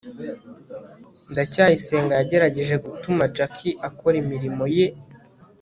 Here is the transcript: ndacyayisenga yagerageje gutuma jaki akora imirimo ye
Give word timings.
ndacyayisenga 1.31 2.13
yagerageje 2.19 2.75
gutuma 2.85 3.23
jaki 3.37 3.69
akora 3.87 4.15
imirimo 4.23 4.63
ye 4.77 4.85